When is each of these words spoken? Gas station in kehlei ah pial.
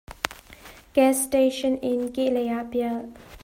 Gas 0.95 1.17
station 1.27 1.73
in 1.91 1.99
kehlei 2.15 2.49
ah 2.59 2.65
pial. 2.71 3.01